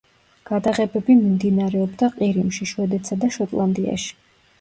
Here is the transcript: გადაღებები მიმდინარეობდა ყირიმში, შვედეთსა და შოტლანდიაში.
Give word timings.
გადაღებები 0.49 1.15
მიმდინარეობდა 1.19 2.09
ყირიმში, 2.15 2.67
შვედეთსა 2.71 3.19
და 3.25 3.31
შოტლანდიაში. 3.37 4.09